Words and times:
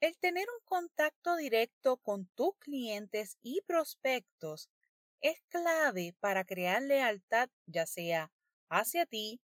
El 0.00 0.16
tener 0.16 0.46
un 0.48 0.64
contacto 0.64 1.36
directo 1.36 1.98
con 1.98 2.24
tus 2.34 2.56
clientes 2.58 3.36
y 3.42 3.60
prospectos 3.66 4.70
es 5.20 5.42
clave 5.48 6.14
para 6.20 6.44
crear 6.44 6.80
lealtad, 6.80 7.50
ya 7.66 7.84
sea 7.84 8.32
hacia 8.70 9.04
ti, 9.04 9.42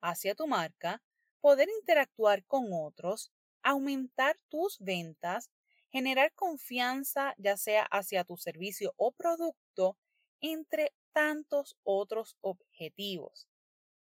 hacia 0.00 0.34
tu 0.34 0.46
marca, 0.46 1.02
poder 1.42 1.68
interactuar 1.78 2.42
con 2.46 2.68
otros, 2.72 3.30
aumentar 3.62 4.38
tus 4.48 4.78
ventas, 4.78 5.50
generar 5.90 6.32
confianza, 6.32 7.34
ya 7.36 7.58
sea 7.58 7.82
hacia 7.82 8.24
tu 8.24 8.38
servicio 8.38 8.94
o 8.96 9.12
producto, 9.12 9.98
entre 10.40 10.94
tantos 11.12 11.76
otros 11.82 12.38
objetivos. 12.40 13.46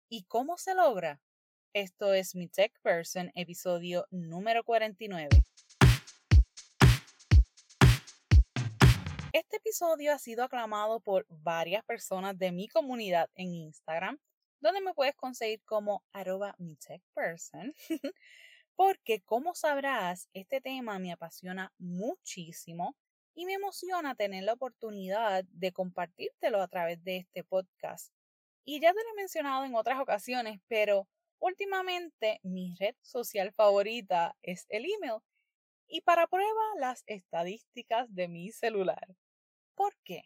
¿Y 0.09 0.25
cómo 0.25 0.59
se 0.59 0.75
logra? 0.75 1.21
Esto 1.75 2.13
es 2.13 2.35
mi 2.35 2.49
Tech 2.49 2.73
Person, 2.83 3.31
episodio 3.37 4.05
número 4.11 4.65
49. 4.65 5.29
Este 9.33 9.57
episodio 9.57 10.13
ha 10.13 10.19
sido 10.19 10.45
aclamado 10.45 11.01
por 11.01 11.25
varias 11.31 11.83
personas 11.87 12.39
de 12.39 12.53
mi 12.53 12.69
comunidad 12.69 13.31
en 13.35 13.55
Instagram, 13.55 14.19
donde 14.61 14.83
me 14.83 14.93
puedes 14.93 15.15
conseguir 15.17 15.63
como 15.65 16.05
arroba 16.13 16.55
mi 16.59 16.77
person, 17.15 17.75
porque 18.77 19.23
como 19.23 19.55
sabrás, 19.55 20.29
este 20.35 20.61
tema 20.61 20.99
me 20.99 21.13
apasiona 21.13 21.73
muchísimo 21.79 22.95
y 23.35 23.47
me 23.47 23.55
emociona 23.55 24.15
tener 24.15 24.45
la 24.45 24.53
oportunidad 24.53 25.45
de 25.45 25.73
compartírtelo 25.73 26.61
a 26.61 26.69
través 26.69 27.03
de 27.03 27.17
este 27.17 27.43
podcast. 27.43 28.13
Y 28.67 28.83
ya 28.83 28.93
te 28.93 29.03
lo 29.03 29.13
he 29.13 29.17
mencionado 29.17 29.65
en 29.65 29.75
otras 29.75 29.99
ocasiones, 29.99 30.61
pero 30.69 31.09
últimamente 31.39 32.39
mi 32.43 32.77
red 32.79 32.97
social 33.01 33.51
favorita 33.55 34.37
es 34.43 34.67
el 34.69 34.85
email 34.85 35.23
y 35.93 36.01
para 36.01 36.27
prueba 36.27 36.63
las 36.79 37.05
estadísticas 37.07 38.15
de 38.15 38.27
mi 38.27 38.51
celular. 38.51 39.15
¿Por 39.75 39.95
qué? 40.05 40.23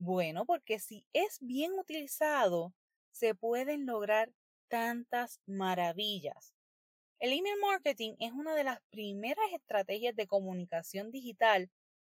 Bueno, 0.00 0.46
porque 0.46 0.80
si 0.80 1.06
es 1.12 1.38
bien 1.40 1.74
utilizado, 1.78 2.74
se 3.12 3.36
pueden 3.36 3.86
lograr 3.86 4.32
tantas 4.66 5.40
maravillas. 5.46 6.54
El 7.20 7.32
email 7.32 7.54
marketing 7.60 8.14
es 8.18 8.32
una 8.32 8.56
de 8.56 8.64
las 8.64 8.80
primeras 8.90 9.44
estrategias 9.52 10.16
de 10.16 10.26
comunicación 10.26 11.12
digital 11.12 11.70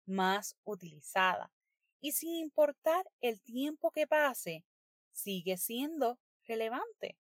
más 0.05 0.57
utilizada 0.65 1.53
y 2.01 2.11
sin 2.11 2.35
importar 2.35 3.09
el 3.21 3.41
tiempo 3.41 3.93
que 3.93 4.09
pase, 4.09 4.65
sigue 5.13 5.59
siendo 5.59 6.19
relevante. 6.45 7.17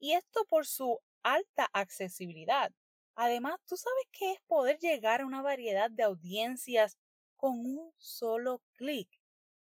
Y 0.00 0.14
esto 0.14 0.46
por 0.48 0.66
su 0.66 1.00
alta 1.22 1.68
accesibilidad. 1.74 2.72
Además, 3.16 3.58
tú 3.66 3.76
sabes 3.76 4.04
qué 4.12 4.32
es 4.32 4.40
poder 4.46 4.78
llegar 4.78 5.20
a 5.20 5.26
una 5.26 5.42
variedad 5.42 5.90
de 5.90 6.04
audiencias 6.04 6.98
con 7.36 7.58
un 7.58 7.92
solo 7.98 8.62
clic. 8.76 9.08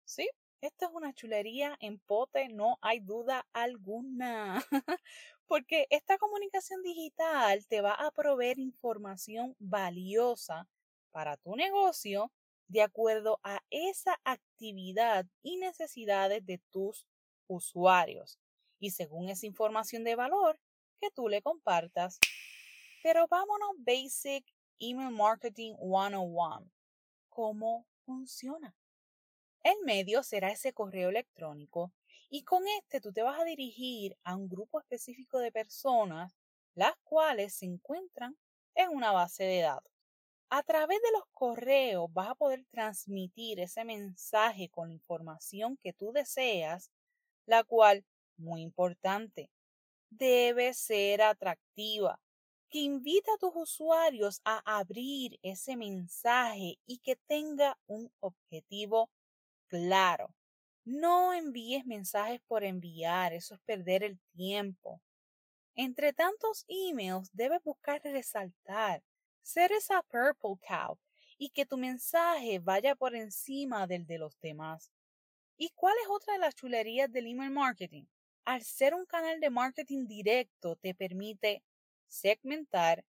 ¿Sí? 0.04 0.28
Esto 0.60 0.86
es 0.86 0.90
una 0.92 1.12
chulería 1.12 1.76
en 1.80 1.98
pote, 1.98 2.48
no 2.48 2.78
hay 2.82 3.00
duda 3.00 3.46
alguna. 3.52 4.64
Porque 5.46 5.86
esta 5.90 6.18
comunicación 6.18 6.82
digital 6.82 7.64
te 7.68 7.80
va 7.80 7.92
a 7.92 8.10
proveer 8.10 8.58
información 8.58 9.54
valiosa 9.60 10.68
para 11.12 11.36
tu 11.36 11.54
negocio 11.56 12.32
de 12.68 12.82
acuerdo 12.82 13.38
a 13.44 13.62
esa 13.70 14.20
actividad 14.24 15.26
y 15.42 15.56
necesidades 15.56 16.44
de 16.44 16.58
tus 16.70 17.06
usuarios 17.46 18.40
y 18.80 18.90
según 18.90 19.28
esa 19.28 19.46
información 19.46 20.04
de 20.04 20.16
valor 20.16 20.58
que 21.00 21.10
tú 21.10 21.28
le 21.28 21.42
compartas. 21.42 22.18
Pero 23.02 23.26
vámonos 23.28 23.70
Basic 23.78 24.44
Email 24.78 25.10
Marketing 25.10 25.74
101 25.76 26.70
cómo 27.28 27.86
funciona. 28.04 28.74
El 29.62 29.74
medio 29.84 30.22
será 30.22 30.50
ese 30.50 30.72
correo 30.72 31.10
electrónico 31.10 31.92
y 32.30 32.44
con 32.44 32.62
este 32.66 33.00
tú 33.00 33.12
te 33.12 33.22
vas 33.22 33.38
a 33.40 33.44
dirigir 33.44 34.16
a 34.24 34.36
un 34.36 34.48
grupo 34.48 34.80
específico 34.80 35.38
de 35.38 35.52
personas, 35.52 36.34
las 36.74 36.94
cuales 37.04 37.54
se 37.54 37.66
encuentran 37.66 38.36
en 38.74 38.90
una 38.90 39.12
base 39.12 39.44
de 39.44 39.60
datos. 39.60 39.92
A 40.48 40.62
través 40.62 40.98
de 41.02 41.12
los 41.12 41.24
correos 41.32 42.12
vas 42.12 42.30
a 42.30 42.34
poder 42.34 42.64
transmitir 42.70 43.60
ese 43.60 43.84
mensaje 43.84 44.68
con 44.70 44.88
la 44.88 44.94
información 44.94 45.76
que 45.82 45.92
tú 45.92 46.12
deseas, 46.12 46.90
la 47.46 47.64
cual, 47.64 48.04
muy 48.36 48.62
importante, 48.62 49.50
debe 50.10 50.72
ser 50.74 51.22
atractiva, 51.22 52.20
que 52.68 52.78
invita 52.80 53.32
a 53.32 53.38
tus 53.38 53.52
usuarios 53.54 54.40
a 54.44 54.60
abrir 54.78 55.38
ese 55.42 55.76
mensaje 55.76 56.78
y 56.86 56.98
que 56.98 57.16
tenga 57.16 57.78
un 57.86 58.10
objetivo 58.20 59.10
claro. 59.68 60.34
No 60.84 61.32
envíes 61.32 61.84
mensajes 61.86 62.40
por 62.46 62.64
enviar, 62.64 63.32
eso 63.32 63.54
es 63.54 63.60
perder 63.62 64.04
el 64.04 64.18
tiempo. 64.34 65.00
Entre 65.74 66.12
tantos 66.12 66.64
emails 66.68 67.30
debes 67.32 67.62
buscar 67.62 68.00
resaltar, 68.02 69.02
ser 69.42 69.72
esa 69.72 70.02
purple 70.02 70.56
cow 70.66 70.98
y 71.38 71.50
que 71.50 71.66
tu 71.66 71.76
mensaje 71.76 72.58
vaya 72.58 72.94
por 72.94 73.14
encima 73.14 73.86
del 73.86 74.06
de 74.06 74.18
los 74.18 74.38
demás. 74.40 74.90
¿Y 75.56 75.70
cuál 75.70 75.94
es 76.02 76.08
otra 76.08 76.34
de 76.34 76.40
las 76.40 76.54
chulerías 76.54 77.10
del 77.12 77.26
email 77.26 77.50
marketing? 77.50 78.04
Al 78.44 78.62
ser 78.62 78.94
un 78.94 79.06
canal 79.06 79.40
de 79.40 79.50
marketing 79.50 80.06
directo 80.06 80.76
te 80.76 80.94
permite 80.94 81.62
segmentar, 82.08 83.04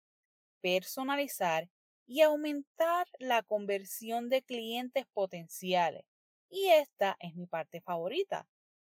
personalizar 0.62 1.70
y 2.08 2.22
aumentar 2.22 3.08
la 3.20 3.44
conversión 3.44 4.30
de 4.30 4.44
clientes 4.44 5.06
potenciales. 5.14 6.06
Y 6.50 6.70
esta 6.70 7.18
es 7.20 7.36
mi 7.36 7.48
parte 7.48 7.82
favorita, 7.82 8.48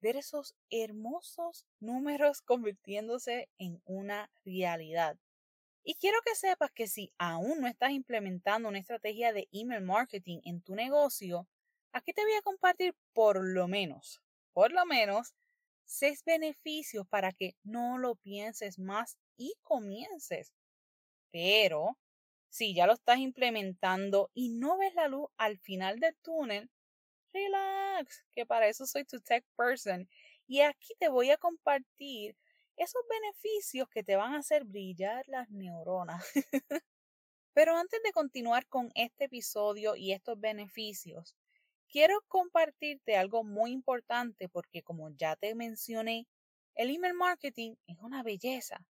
ver 0.01 0.17
esos 0.17 0.55
hermosos 0.71 1.67
números 1.81 2.43
convirtiéndose 2.43 3.49
en 3.59 3.81
una 3.85 4.31
realidad. 4.45 5.17
Y 5.85 5.95
quiero 5.95 6.19
que 6.25 6.35
sepas 6.35 6.71
que 6.73 6.87
si 6.87 7.13
aún 7.19 7.61
no 7.61 7.67
estás 7.67 7.93
implementando 7.93 8.69
una 8.69 8.79
estrategia 8.79 9.33
de 9.33 9.49
email 9.53 9.83
marketing 9.83 10.41
en 10.45 10.61
tu 10.61 10.75
negocio, 10.75 11.49
aquí 11.93 12.13
te 12.13 12.23
voy 12.23 12.35
a 12.35 12.43
compartir 12.43 12.95
por 13.15 13.43
lo 13.43 13.69
menos, 13.69 14.21
por 14.53 14.71
lo 14.71 14.85
menos, 14.85 15.35
seis 15.89 16.23
beneficios 16.25 17.07
para 17.09 17.33
que 17.33 17.57
no 17.65 17.99
lo 17.99 18.15
pienses 18.17 18.79
más 18.79 19.17
y 19.37 19.55
comiences. 19.63 20.53
Pero 21.33 21.99
si 22.51 22.75
ya 22.75 22.87
lo 22.87 22.95
estás 22.95 23.19
implementando 23.19 24.31
y 24.35 24.51
no 24.51 24.79
ves 24.79 24.95
la 24.95 25.09
luz 25.09 25.29
al 25.37 25.59
final 25.59 25.99
del 25.99 26.15
túnel, 26.23 26.71
relax, 27.33 28.25
que 28.35 28.47
para 28.47 28.69
eso 28.69 28.87
soy 28.87 29.05
tu 29.05 29.21
tech 29.21 29.45
person 29.57 30.09
y 30.47 30.61
aquí 30.61 30.95
te 30.99 31.09
voy 31.09 31.31
a 31.31 31.37
compartir 31.37 32.37
esos 32.77 33.03
beneficios 33.09 33.89
que 33.89 34.05
te 34.05 34.17
van 34.17 34.35
a 34.35 34.39
hacer 34.39 34.65
brillar 34.65 35.25
las 35.29 35.51
neuronas. 35.51 36.25
Pero 37.55 37.77
antes 37.77 38.01
de 38.05 38.13
continuar 38.13 38.67
con 38.69 38.91
este 38.95 39.25
episodio 39.25 39.97
y 39.97 40.13
estos 40.13 40.39
beneficios, 40.39 41.37
quiero 41.91 42.23
compartirte 42.29 43.17
algo 43.17 43.45
muy 43.45 43.73
importante 43.73 44.49
porque 44.49 44.83
como 44.83 45.11
ya 45.11 45.37
te 45.37 45.55
mencioné, 45.55 46.27
el 46.75 46.95
email 46.95 47.15
marketing 47.15 47.75
es 47.87 47.99
una 47.99 48.23
belleza 48.23 48.87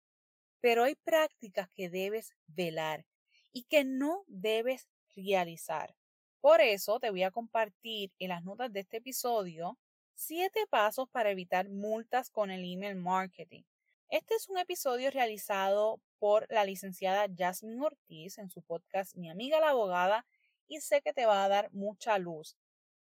pero 0.66 0.84
hay 0.84 0.96
prácticas 0.96 1.70
que 1.76 1.92
debes 1.92 2.34
velar 2.48 3.06
y 3.52 3.66
que 3.66 3.84
no 3.84 4.24
debes 4.26 4.90
realizar. 5.16 5.96
Por 6.42 6.60
eso 6.60 7.00
te 7.00 7.12
voy 7.12 7.22
a 7.22 7.30
compartir 7.30 8.12
en 8.18 8.30
las 8.30 8.44
notas 8.44 8.74
de 8.74 8.80
este 8.80 8.98
episodio 8.98 9.78
siete 10.16 10.66
pasos 10.68 11.08
para 11.12 11.30
evitar 11.30 11.70
multas 11.70 12.32
con 12.32 12.50
el 12.50 12.64
email 12.66 12.96
marketing. 12.96 13.62
Este 14.10 14.34
es 14.34 14.50
un 14.50 14.58
episodio 14.58 15.12
realizado 15.12 16.02
por 16.18 16.48
la 16.50 16.66
licenciada 16.66 17.28
Jasmine 17.38 17.86
Ortiz 17.86 18.40
en 18.40 18.50
su 18.50 18.64
podcast 18.64 19.16
Mi 19.16 19.30
amiga 19.30 19.60
la 19.60 19.70
abogada 19.70 20.26
y 20.68 20.80
sé 20.82 21.04
que 21.04 21.14
te 21.14 21.28
va 21.28 21.44
a 21.46 21.48
dar 21.48 21.72
mucha 21.74 22.18
luz. 22.18 22.58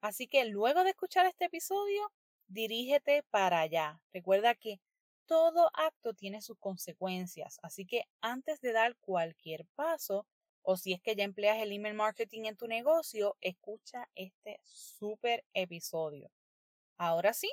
Así 0.01 0.27
que 0.27 0.45
luego 0.45 0.83
de 0.83 0.91
escuchar 0.91 1.25
este 1.25 1.45
episodio, 1.45 2.11
dirígete 2.47 3.23
para 3.29 3.61
allá. 3.61 3.99
Recuerda 4.13 4.55
que 4.55 4.79
todo 5.25 5.69
acto 5.73 6.13
tiene 6.13 6.41
sus 6.41 6.57
consecuencias, 6.57 7.59
así 7.61 7.85
que 7.85 8.05
antes 8.21 8.61
de 8.61 8.71
dar 8.71 8.95
cualquier 8.97 9.65
paso, 9.75 10.25
o 10.61 10.77
si 10.77 10.93
es 10.93 11.01
que 11.01 11.15
ya 11.15 11.23
empleas 11.23 11.57
el 11.57 11.71
email 11.71 11.95
marketing 11.95 12.45
en 12.45 12.57
tu 12.57 12.67
negocio, 12.67 13.37
escucha 13.41 14.09
este 14.15 14.59
súper 14.63 15.45
episodio. 15.53 16.31
Ahora 16.97 17.33
sí, 17.33 17.51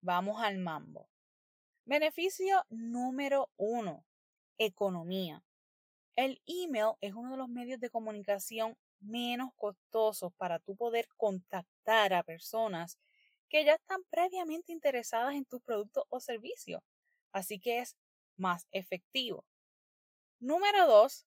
vamos 0.00 0.42
al 0.42 0.58
mambo. 0.58 1.08
Beneficio 1.84 2.64
número 2.70 3.50
uno, 3.56 4.06
economía. 4.58 5.42
El 6.16 6.40
email 6.46 6.92
es 7.00 7.12
uno 7.12 7.32
de 7.32 7.36
los 7.36 7.48
medios 7.48 7.80
de 7.80 7.90
comunicación 7.90 8.76
menos 9.00 9.50
costosos 9.56 10.32
para 10.36 10.58
tú 10.58 10.76
poder 10.76 11.08
contactar 11.16 12.14
a 12.14 12.22
personas 12.22 12.98
que 13.48 13.64
ya 13.64 13.74
están 13.74 14.02
previamente 14.10 14.72
interesadas 14.72 15.34
en 15.34 15.44
tus 15.44 15.62
productos 15.62 16.04
o 16.08 16.20
servicios, 16.20 16.82
así 17.32 17.60
que 17.60 17.80
es 17.80 17.96
más 18.36 18.66
efectivo. 18.72 19.44
Número 20.40 20.86
dos, 20.86 21.26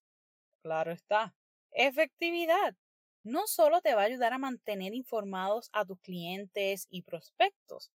claro 0.62 0.92
está, 0.92 1.36
efectividad. 1.72 2.76
No 3.24 3.48
solo 3.48 3.82
te 3.82 3.94
va 3.94 4.04
a 4.04 4.06
ayudar 4.06 4.34
a 4.34 4.38
mantener 4.38 4.94
informados 4.94 5.70
a 5.74 5.86
tus 5.86 6.00
clientes 6.00 6.88
y 6.90 7.02
prospectos, 7.02 7.92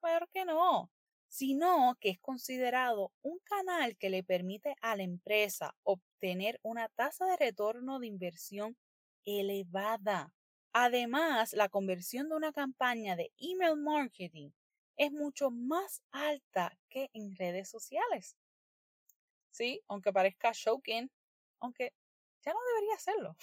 claro 0.00 0.26
que 0.32 0.44
no, 0.44 0.90
sino 1.28 1.96
que 1.98 2.10
es 2.10 2.20
considerado 2.20 3.10
un 3.22 3.38
canal 3.44 3.96
que 3.96 4.10
le 4.10 4.22
permite 4.22 4.74
a 4.82 4.96
la 4.96 5.02
empresa 5.02 5.74
obtener 5.82 6.60
una 6.62 6.88
tasa 6.90 7.26
de 7.26 7.36
retorno 7.36 7.98
de 8.00 8.06
inversión 8.06 8.76
elevada. 9.24 10.34
Además, 10.72 11.52
la 11.52 11.68
conversión 11.68 12.28
de 12.28 12.36
una 12.36 12.52
campaña 12.52 13.16
de 13.16 13.32
email 13.38 13.76
marketing 13.76 14.50
es 14.96 15.12
mucho 15.12 15.50
más 15.50 16.02
alta 16.10 16.76
que 16.88 17.10
en 17.12 17.36
redes 17.36 17.68
sociales. 17.68 18.36
Sí, 19.50 19.82
aunque 19.88 20.12
parezca 20.12 20.52
shocking, 20.54 21.10
aunque 21.60 21.92
ya 22.42 22.52
no 22.52 22.58
debería 22.74 22.94
hacerlo. 22.94 23.36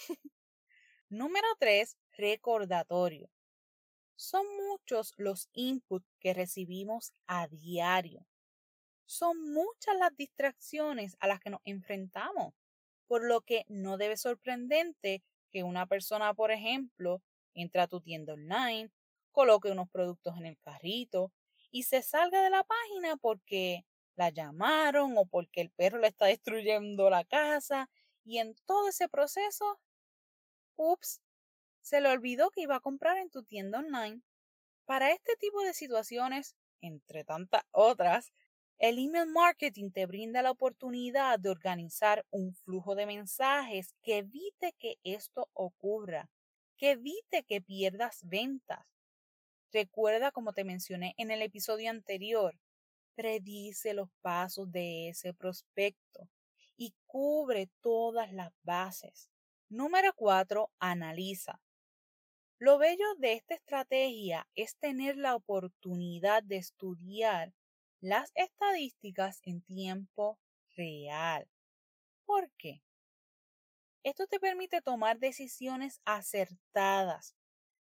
Número 1.08 1.46
3. 1.58 1.96
Recordatorio. 2.12 3.30
Son 4.16 4.44
muchos 4.68 5.14
los 5.16 5.48
inputs 5.54 6.06
que 6.20 6.34
recibimos 6.34 7.14
a 7.26 7.48
diario. 7.48 8.26
Son 9.06 9.52
muchas 9.52 9.96
las 9.96 10.16
distracciones 10.16 11.16
a 11.20 11.26
las 11.26 11.40
que 11.40 11.50
nos 11.50 11.60
enfrentamos, 11.64 12.54
por 13.06 13.24
lo 13.24 13.40
que 13.40 13.64
no 13.68 13.96
debe 13.96 14.16
sorprendente 14.16 15.24
que 15.50 15.62
una 15.64 15.86
persona, 15.86 16.34
por 16.34 16.50
ejemplo, 16.50 17.22
entre 17.54 17.82
a 17.82 17.88
tu 17.88 18.00
tienda 18.00 18.34
online, 18.34 18.90
coloque 19.32 19.70
unos 19.70 19.90
productos 19.90 20.36
en 20.38 20.46
el 20.46 20.58
carrito 20.58 21.32
y 21.70 21.84
se 21.84 22.02
salga 22.02 22.42
de 22.42 22.50
la 22.50 22.64
página 22.64 23.16
porque 23.16 23.84
la 24.16 24.30
llamaron 24.30 25.16
o 25.16 25.26
porque 25.26 25.60
el 25.60 25.70
perro 25.70 25.98
le 25.98 26.08
está 26.08 26.26
destruyendo 26.26 27.10
la 27.10 27.24
casa 27.24 27.88
y 28.24 28.38
en 28.38 28.54
todo 28.66 28.88
ese 28.88 29.08
proceso, 29.08 29.80
ups, 30.76 31.20
se 31.80 32.00
le 32.00 32.08
olvidó 32.08 32.50
que 32.50 32.62
iba 32.62 32.76
a 32.76 32.80
comprar 32.80 33.16
en 33.18 33.30
tu 33.30 33.44
tienda 33.44 33.78
online. 33.78 34.22
Para 34.86 35.12
este 35.12 35.36
tipo 35.36 35.62
de 35.62 35.74
situaciones, 35.74 36.56
entre 36.80 37.24
tantas 37.24 37.62
otras, 37.72 38.32
el 38.80 38.98
email 38.98 39.26
marketing 39.26 39.90
te 39.90 40.06
brinda 40.06 40.40
la 40.40 40.50
oportunidad 40.50 41.38
de 41.38 41.50
organizar 41.50 42.24
un 42.30 42.54
flujo 42.54 42.94
de 42.94 43.04
mensajes 43.04 43.94
que 44.02 44.18
evite 44.18 44.74
que 44.78 44.96
esto 45.04 45.50
ocurra, 45.52 46.30
que 46.78 46.92
evite 46.92 47.42
que 47.42 47.60
pierdas 47.60 48.20
ventas. 48.22 48.86
Recuerda, 49.70 50.32
como 50.32 50.54
te 50.54 50.64
mencioné 50.64 51.14
en 51.18 51.30
el 51.30 51.42
episodio 51.42 51.90
anterior, 51.90 52.58
predice 53.14 53.92
los 53.92 54.08
pasos 54.22 54.72
de 54.72 55.10
ese 55.10 55.34
prospecto 55.34 56.26
y 56.78 56.94
cubre 57.04 57.68
todas 57.82 58.32
las 58.32 58.50
bases. 58.62 59.28
Número 59.68 60.14
4. 60.16 60.70
Analiza. 60.78 61.60
Lo 62.58 62.78
bello 62.78 63.14
de 63.18 63.34
esta 63.34 63.54
estrategia 63.54 64.48
es 64.54 64.74
tener 64.76 65.18
la 65.18 65.34
oportunidad 65.34 66.42
de 66.42 66.56
estudiar 66.56 67.52
las 68.00 68.32
estadísticas 68.34 69.40
en 69.44 69.60
tiempo 69.62 70.38
real. 70.76 71.48
¿Por 72.24 72.50
qué? 72.56 72.82
Esto 74.02 74.26
te 74.26 74.40
permite 74.40 74.80
tomar 74.80 75.18
decisiones 75.18 76.00
acertadas, 76.06 77.34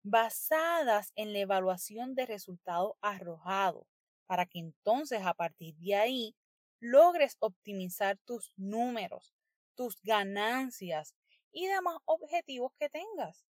basadas 0.02 1.12
en 1.14 1.32
la 1.32 1.38
evaluación 1.40 2.14
de 2.14 2.26
resultados 2.26 2.94
arrojados, 3.00 3.86
para 4.26 4.46
que 4.46 4.58
entonces 4.58 5.20
a 5.24 5.34
partir 5.34 5.76
de 5.76 5.94
ahí 5.94 6.36
logres 6.80 7.36
optimizar 7.38 8.18
tus 8.24 8.52
números, 8.56 9.34
tus 9.76 10.02
ganancias 10.02 11.14
y 11.52 11.66
demás 11.66 11.98
objetivos 12.04 12.72
que 12.78 12.88
tengas. 12.88 13.44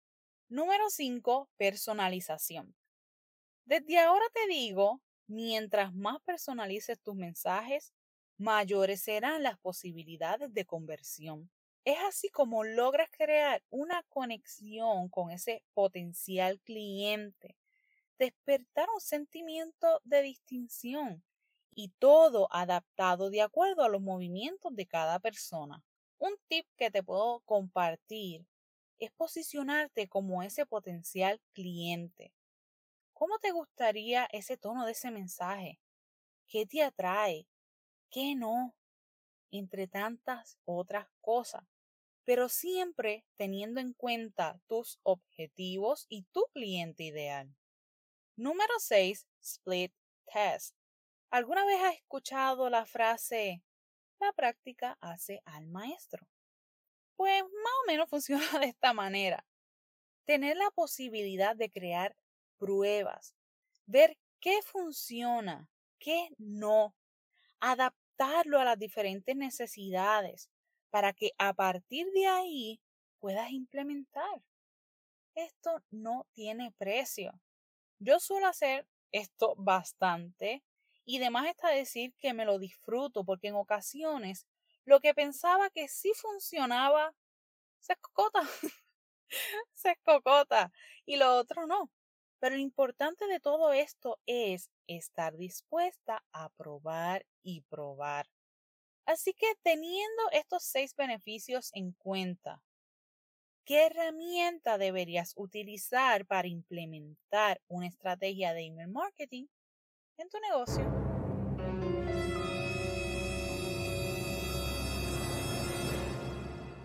Número 0.49 0.88
5. 0.90 1.49
Personalización. 1.56 2.75
Desde 3.64 3.99
ahora 3.99 4.25
te 4.32 4.46
digo 4.49 5.00
Mientras 5.28 5.94
más 5.94 6.20
personalices 6.22 7.00
tus 7.00 7.14
mensajes, 7.14 7.94
mayores 8.38 9.02
serán 9.02 9.42
las 9.44 9.58
posibilidades 9.58 10.52
de 10.52 10.64
conversión. 10.64 11.50
Es 11.84 11.98
así 12.08 12.28
como 12.30 12.64
logras 12.64 13.08
crear 13.10 13.62
una 13.70 14.02
conexión 14.08 15.08
con 15.08 15.30
ese 15.30 15.62
potencial 15.75 16.60
cliente, 16.62 17.56
despertar 18.19 18.88
un 18.94 19.00
sentimiento 19.00 20.00
de 20.04 20.22
distinción 20.22 21.25
y 21.75 21.90
todo 21.98 22.48
adaptado 22.52 23.30
de 23.30 23.42
acuerdo 23.42 23.84
a 23.84 23.88
los 23.88 24.02
movimientos 24.02 24.75
de 24.76 24.86
cada 24.86 25.20
persona. 25.20 25.84
Un 26.19 26.36
tip 26.48 26.66
que 26.76 26.90
te 26.90 27.02
puedo 27.02 27.40
compartir 27.40 28.46
es 28.98 29.12
posicionarte 29.12 30.08
como 30.08 30.42
ese 30.42 30.66
potencial 30.66 31.40
cliente. 31.52 32.32
¿Cómo 33.19 33.41
te 33.41 33.50
gustaría 33.50 34.29
ese 34.31 34.56
tono 34.56 34.87
de 34.87 34.93
ese 34.93 35.11
mensaje? 35.11 35.81
¿Qué 36.47 36.67
te 36.67 36.85
atrae? 36.85 37.49
¿Qué 38.11 38.37
no? 38.37 38.76
Entre 39.50 39.88
tantas 39.88 40.56
otras 40.65 41.09
cosas. 41.20 41.65
Pero 42.23 42.49
siempre 42.49 43.26
teniendo 43.35 43.81
en 43.81 43.93
cuenta 43.93 44.61
tus 44.69 45.00
objetivos 45.03 46.06
y 46.09 46.26
tu 46.31 46.44
cliente 46.53 47.03
ideal. 47.03 47.53
Número 48.37 48.73
6. 48.79 49.26
Split 49.41 49.93
Test. 50.32 50.76
¿Alguna 51.31 51.64
vez 51.64 51.81
has 51.82 51.94
escuchado 51.97 52.71
la 52.71 52.87
frase 52.87 53.64
la 54.21 54.32
práctica 54.32 54.97
hace 55.00 55.43
al 55.44 55.67
maestro? 55.67 56.25
Pues 57.17 57.43
más 57.43 57.75
o 57.82 57.87
menos 57.88 58.09
funciona 58.11 58.61
de 58.61 58.67
esta 58.67 58.93
manera. 58.93 59.44
Tener 60.25 60.56
la 60.56 60.71
posibilidad 60.71 61.56
de 61.56 61.69
crear 61.69 62.14
pruebas, 62.58 63.34
ver 63.87 64.19
qué 64.40 64.60
funciona, 64.62 65.69
qué 65.99 66.28
no, 66.38 66.94
adaptarlo 67.60 68.58
a 68.58 68.64
las 68.64 68.78
diferentes 68.78 69.37
necesidades 69.37 70.50
para 70.90 71.12
que 71.12 71.32
a 71.38 71.55
partir 71.55 72.10
de 72.12 72.26
ahí 72.26 72.81
puedas 73.20 73.50
implementar. 73.50 74.43
Esto 75.34 75.82
no 75.90 76.26
tiene 76.32 76.72
precio. 76.78 77.40
Yo 77.99 78.20
suelo 78.20 78.46
hacer 78.46 78.88
esto 79.12 79.54
bastante 79.56 80.64
y 81.04 81.19
demás 81.19 81.46
está 81.46 81.69
decir 81.69 82.14
que 82.19 82.34
me 82.34 82.44
lo 82.44 82.58
disfruto 82.58 83.25
porque 83.25 83.49
en 83.49 83.54
ocasiones 83.54 84.46
lo 84.84 85.00
que 85.00 85.14
pensaba 85.14 85.70
que 85.70 85.88
sí 85.88 86.12
funcionaba 86.14 87.14
se 87.81 87.94
escocota. 87.94 88.42
se 89.73 89.90
escocota 89.92 90.73
y 91.06 91.16
lo 91.16 91.37
otro 91.37 91.66
no. 91.66 91.90
Pero 92.40 92.57
lo 92.57 92.62
importante 92.62 93.26
de 93.26 93.40
todo 93.40 93.73
esto 93.73 94.18
es 94.26 94.71
estar 94.87 95.37
dispuesta 95.37 96.25
a 96.33 96.49
probar 96.50 97.26
y 97.42 97.62
probar. 97.62 98.26
Así 99.07 99.33
que 99.35 99.47
teniendo 99.62 100.23
estos 100.33 100.64
seis 100.64 100.95
beneficios 100.95 101.71
en 101.75 101.92
cuenta, 101.92 102.62
¿qué 103.64 103.87
herramienta 103.87 104.78
deberías 104.78 105.33
utilizar 105.37 106.26
para 106.26 106.49
implementar 106.49 107.61
una 107.68 107.87
estrategia 107.87 108.52
de 108.52 108.66
email 108.66 108.88
marketing 108.88 109.47
en 110.18 110.28
tu 110.28 110.38
negocio? 110.40 111.08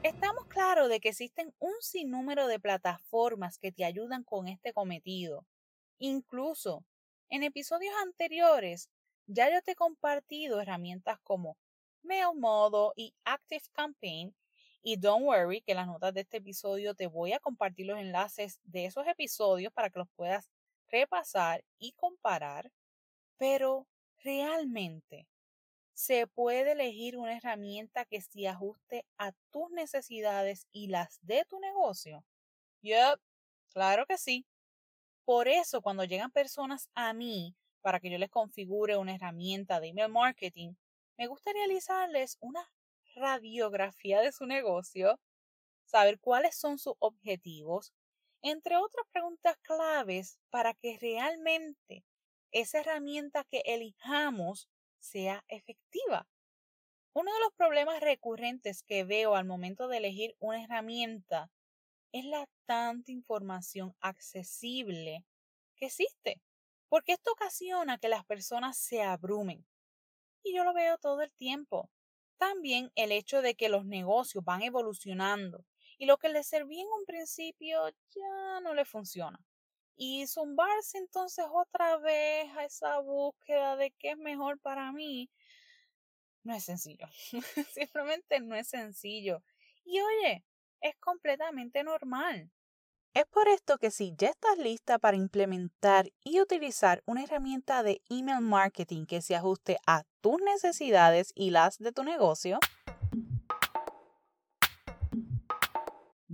Estamos 0.04 0.48
claros 0.48 0.90
de 0.90 1.00
que 1.00 1.10
existen 1.10 1.56
un 1.60 1.72
sinnúmero 1.80 2.48
de 2.48 2.60
plataformas 2.60 3.58
que 3.58 3.72
te 3.72 3.86
ayudan 3.86 4.26
con 4.26 4.50
este 4.50 4.74
cometido. 4.74 5.46
Incluso 5.98 6.84
en 7.30 7.44
episodios 7.44 7.94
anteriores 8.04 8.90
ya 9.28 9.50
yo 9.50 9.62
te 9.62 9.72
he 9.72 9.76
compartido 9.76 10.60
herramientas 10.60 11.22
como 11.22 11.58
MailModo 12.02 12.92
y 12.98 13.14
Active 13.24 13.64
Campaign 13.72 14.36
y 14.82 14.98
don't 14.98 15.24
worry 15.26 15.62
que 15.62 15.72
en 15.72 15.78
las 15.78 15.88
notas 15.88 16.14
de 16.14 16.20
este 16.20 16.38
episodio 16.38 16.96
te 16.96 17.08
voy 17.08 17.32
a 17.32 17.40
compartir 17.40 17.86
los 17.86 17.98
enlaces 17.98 18.60
de 18.66 18.84
esos 18.84 19.08
episodios 19.08 19.72
para 19.72 19.90
que 19.90 20.00
los 20.00 20.10
puedas 20.18 20.50
repasar 20.92 21.64
y 21.80 21.94
comparar. 21.94 22.70
Pero 23.38 23.88
realmente 24.18 25.30
se 25.94 26.28
puede 26.28 26.74
elegir 26.74 27.18
una 27.18 27.38
herramienta 27.38 28.06
que 28.06 28.22
se 28.22 28.48
ajuste 28.48 29.06
a 29.18 29.32
tus 29.52 29.70
necesidades 29.72 30.68
y 30.72 30.88
las 30.88 31.20
de 31.22 31.46
tu 31.46 31.60
negocio. 31.60 32.26
Yep, 32.82 33.20
claro 33.74 34.06
que 34.06 34.18
sí. 34.18 34.46
Por 35.26 35.48
eso, 35.48 35.82
cuando 35.82 36.04
llegan 36.06 36.32
personas 36.32 36.90
a 36.96 37.14
mí 37.14 37.56
para 37.82 38.00
que 38.00 38.10
yo 38.10 38.18
les 38.18 38.30
configure 38.30 38.98
una 38.98 39.16
herramienta 39.16 39.80
de 39.80 39.90
email 39.90 40.10
marketing, 40.10 40.76
me 41.18 41.28
gusta 41.28 41.52
realizarles 41.54 42.38
una 42.42 42.70
radiografía 43.16 44.22
de 44.22 44.32
su 44.32 44.46
negocio, 44.46 45.20
saber 45.86 46.20
cuáles 46.20 46.56
son 46.58 46.80
sus 46.80 46.96
objetivos, 47.00 47.94
entre 48.42 48.78
otras 48.78 49.06
preguntas 49.12 49.58
claves 49.62 50.40
para 50.50 50.74
que 50.74 50.98
realmente 51.00 52.06
esa 52.52 52.80
herramienta 52.82 53.46
que 53.46 53.64
elijamos 53.66 54.70
sea 55.04 55.44
efectiva. 55.48 56.28
Uno 57.14 57.32
de 57.34 57.40
los 57.42 57.54
problemas 57.54 58.00
recurrentes 58.00 58.84
que 58.84 59.04
veo 59.04 59.36
al 59.36 59.46
momento 59.46 59.88
de 59.88 59.98
elegir 59.98 60.36
una 60.40 60.64
herramienta 60.64 61.52
es 62.12 62.26
la 62.26 62.48
tanta 62.66 63.12
información 63.12 63.96
accesible 64.00 65.26
que 65.76 65.88
existe, 65.88 66.42
porque 66.90 67.14
esto 67.14 67.32
ocasiona 67.32 67.98
que 67.98 68.10
las 68.10 68.26
personas 68.26 68.78
se 68.78 69.04
abrumen. 69.04 69.66
Y 70.44 70.56
yo 70.56 70.64
lo 70.64 70.74
veo 70.74 70.98
todo 70.98 71.22
el 71.22 71.32
tiempo. 71.34 71.90
También 72.38 72.92
el 72.96 73.12
hecho 73.12 73.42
de 73.42 73.56
que 73.56 73.70
los 73.70 73.86
negocios 73.86 74.44
van 74.44 74.62
evolucionando 74.62 75.66
y 75.98 76.06
lo 76.06 76.18
que 76.18 76.30
les 76.30 76.48
servía 76.48 76.82
en 76.82 76.88
un 76.88 77.06
principio 77.06 77.90
ya 78.10 78.60
no 78.62 78.74
le 78.74 78.86
funciona. 78.86 79.40
Y 79.96 80.26
zumbarse 80.28 80.98
entonces 80.98 81.46
otra 81.52 81.98
vez 81.98 82.50
a 82.58 82.66
esa 82.66 83.00
búsqueda 83.00 83.76
de 83.76 83.92
qué 83.92 84.12
es 84.12 84.18
mejor 84.18 84.60
para 84.60 84.92
mí, 84.92 85.30
no 86.44 86.54
es 86.54 86.66
sencillo. 86.66 87.08
Simplemente 87.74 88.40
no 88.42 88.56
es 88.56 88.68
sencillo. 88.68 89.42
Y 89.86 90.00
oye, 90.02 90.44
es 90.82 90.96
completamente 91.00 91.84
normal. 91.84 92.52
Es 93.14 93.26
por 93.28 93.48
esto 93.48 93.78
que 93.78 93.92
si 93.92 94.14
ya 94.18 94.30
estás 94.30 94.58
lista 94.58 94.98
para 94.98 95.16
implementar 95.16 96.12
y 96.24 96.42
utilizar 96.42 97.04
una 97.06 97.24
herramienta 97.24 97.84
de 97.84 98.02
email 98.10 98.42
marketing 98.42 99.06
que 99.06 99.22
se 99.22 99.36
ajuste 99.36 99.78
a 99.86 100.04
tus 100.20 100.42
necesidades 100.42 101.32
y 101.36 101.52
las 101.52 101.78
de 101.78 101.92
tu 101.92 102.04
negocio, 102.04 102.60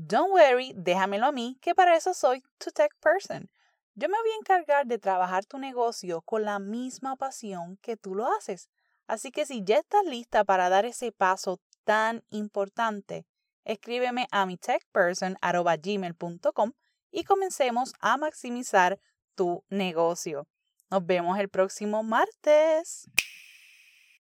Don't 0.02 0.32
worry, 0.32 0.72
déjamelo 0.78 1.26
a 1.26 1.34
mí, 1.34 1.58
que 1.62 1.76
para 1.76 1.98
eso 1.98 2.14
soy 2.14 2.42
tu 2.58 2.72
tech 2.72 2.96
person. 3.02 3.50
Yo 3.96 4.08
me 4.08 4.18
voy 4.18 4.30
a 4.32 4.38
encargar 4.38 4.88
de 4.88 4.98
trabajar 4.98 5.46
tu 5.46 5.58
negocio 5.58 6.22
con 6.22 6.46
la 6.46 6.58
misma 6.58 7.18
pasión 7.18 7.76
que 7.82 7.98
tú 7.98 8.16
lo 8.16 8.32
haces. 8.32 8.70
Así 9.08 9.30
que 9.30 9.46
si 9.46 9.62
ya 9.62 9.80
estás 9.80 10.06
lista 10.06 10.46
para 10.46 10.70
dar 10.70 10.86
ese 10.86 11.12
paso 11.12 11.60
tan 11.84 12.24
importante, 12.30 13.26
escríbeme 13.66 14.30
a 14.32 14.46
mi 14.46 14.56
techperson.gmail.com 14.56 16.72
y 17.12 17.26
comencemos 17.26 17.92
a 18.00 18.16
maximizar 18.16 19.02
tu 19.36 19.66
negocio. 19.68 20.48
Nos 20.90 21.06
vemos 21.06 21.38
el 21.40 21.50
próximo 21.50 22.04
martes. 22.04 23.10